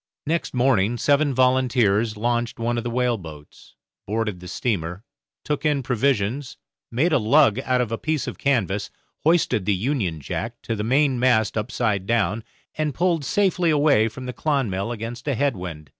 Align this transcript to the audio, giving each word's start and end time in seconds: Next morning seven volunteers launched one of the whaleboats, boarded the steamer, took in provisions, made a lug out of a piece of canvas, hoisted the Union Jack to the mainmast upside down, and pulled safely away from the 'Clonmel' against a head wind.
Next 0.25 0.55
morning 0.55 0.97
seven 0.97 1.31
volunteers 1.31 2.17
launched 2.17 2.57
one 2.57 2.79
of 2.79 2.83
the 2.83 2.89
whaleboats, 2.89 3.75
boarded 4.07 4.39
the 4.39 4.47
steamer, 4.47 5.03
took 5.43 5.63
in 5.63 5.83
provisions, 5.83 6.57
made 6.89 7.13
a 7.13 7.19
lug 7.19 7.59
out 7.59 7.81
of 7.81 7.91
a 7.91 7.99
piece 7.99 8.25
of 8.25 8.39
canvas, 8.39 8.89
hoisted 9.23 9.65
the 9.67 9.75
Union 9.75 10.19
Jack 10.19 10.59
to 10.63 10.75
the 10.75 10.83
mainmast 10.83 11.55
upside 11.55 12.07
down, 12.07 12.43
and 12.75 12.95
pulled 12.95 13.23
safely 13.23 13.69
away 13.69 14.07
from 14.07 14.25
the 14.25 14.33
'Clonmel' 14.33 14.91
against 14.91 15.27
a 15.27 15.35
head 15.35 15.55
wind. 15.55 15.87